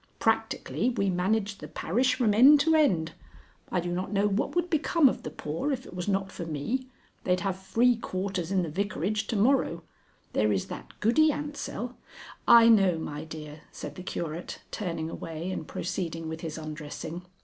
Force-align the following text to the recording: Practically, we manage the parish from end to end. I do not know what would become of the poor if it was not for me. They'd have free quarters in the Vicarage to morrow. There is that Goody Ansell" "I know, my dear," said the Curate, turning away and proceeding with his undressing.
Practically, 0.17 0.89
we 0.89 1.11
manage 1.11 1.59
the 1.59 1.67
parish 1.67 2.15
from 2.15 2.33
end 2.33 2.59
to 2.61 2.73
end. 2.73 3.11
I 3.71 3.79
do 3.79 3.91
not 3.91 4.11
know 4.11 4.27
what 4.27 4.55
would 4.55 4.67
become 4.67 5.07
of 5.07 5.21
the 5.21 5.29
poor 5.29 5.71
if 5.71 5.85
it 5.85 5.93
was 5.93 6.07
not 6.07 6.31
for 6.31 6.43
me. 6.43 6.87
They'd 7.23 7.41
have 7.41 7.55
free 7.55 7.97
quarters 7.97 8.51
in 8.51 8.63
the 8.63 8.69
Vicarage 8.71 9.27
to 9.27 9.35
morrow. 9.35 9.83
There 10.33 10.51
is 10.51 10.69
that 10.69 10.93
Goody 11.01 11.31
Ansell" 11.31 11.97
"I 12.61 12.67
know, 12.67 12.97
my 12.97 13.25
dear," 13.25 13.61
said 13.71 13.93
the 13.93 14.01
Curate, 14.01 14.63
turning 14.71 15.07
away 15.11 15.51
and 15.51 15.67
proceeding 15.67 16.27
with 16.27 16.41
his 16.41 16.57
undressing. 16.57 17.27